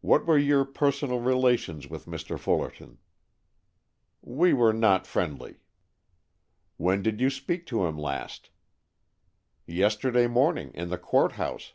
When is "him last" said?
7.86-8.50